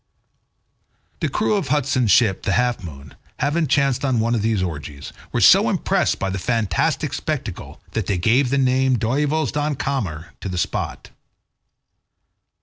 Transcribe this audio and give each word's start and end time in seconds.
The 1.19 1.29
crew 1.29 1.53
of 1.53 1.67
Hudson's 1.67 2.09
ship, 2.09 2.41
the 2.41 2.53
Half 2.53 2.83
Moon, 2.83 3.13
having 3.37 3.67
chanced 3.67 4.03
on 4.03 4.19
one 4.19 4.33
of 4.33 4.41
these 4.41 4.63
orgies, 4.63 5.13
were 5.31 5.41
so 5.41 5.69
impressed 5.69 6.17
by 6.17 6.31
the 6.31 6.39
fantastic 6.39 7.13
spectacle 7.13 7.79
that 7.91 8.07
they 8.07 8.17
gave 8.17 8.49
the 8.49 8.57
name 8.57 8.97
Duyvels 8.97 9.51
Dans 9.51 9.77
Kamer 9.77 10.29
to 10.41 10.49
the 10.49 10.57
spot. 10.57 11.11